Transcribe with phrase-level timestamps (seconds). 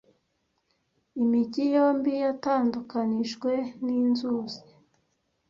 [1.21, 3.51] Imijyi yombi yatandukanijwe
[3.83, 4.61] ninzuzi.